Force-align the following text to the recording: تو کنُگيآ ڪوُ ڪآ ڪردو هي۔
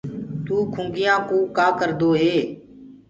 تو 0.45 0.55
کنُگيآ 0.73 1.15
ڪوُ 1.27 1.37
ڪآ 1.57 1.67
ڪردو 1.79 2.09
هي۔ 2.21 2.37